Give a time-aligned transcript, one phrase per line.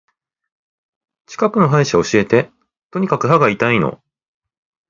[1.27, 2.49] 近くの歯医者教えて。
[2.89, 4.03] とにかく歯が痛いの。